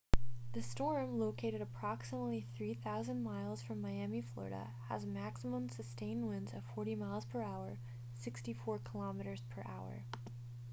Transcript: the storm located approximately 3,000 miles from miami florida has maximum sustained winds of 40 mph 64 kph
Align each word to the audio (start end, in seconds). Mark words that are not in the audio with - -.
the 0.53 0.63
storm 0.63 1.19
located 1.19 1.61
approximately 1.61 2.47
3,000 2.57 3.21
miles 3.23 3.61
from 3.61 3.81
miami 3.83 4.19
florida 4.19 4.71
has 4.89 5.05
maximum 5.05 5.69
sustained 5.69 6.27
winds 6.27 6.53
of 6.53 6.63
40 6.73 6.95
mph 6.95 7.77
64 8.19 8.79
kph 8.79 10.03